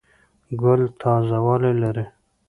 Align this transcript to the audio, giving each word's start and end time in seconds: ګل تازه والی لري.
ګل 0.61 0.81
تازه 1.01 1.37
والی 1.45 1.73
لري. 1.81 2.05